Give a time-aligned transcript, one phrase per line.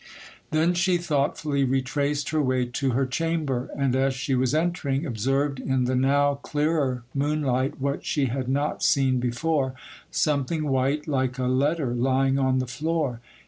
[0.49, 5.59] Then she thoughtfully retraced her way to her chamber; and as she was entering, observed
[5.59, 11.93] in the now clearer moonlight what she had not seen before,—something white, like a letter,
[11.93, 13.19] lying on the floor.